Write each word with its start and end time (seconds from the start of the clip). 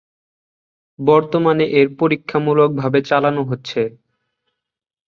বর্তমানে 0.99 1.65
এর 1.79 1.87
পরীক্ষামূলক 1.99 2.69
ভাবে 2.75 2.99
চালানো 3.09 3.41
হচ্ছে। 3.43 3.81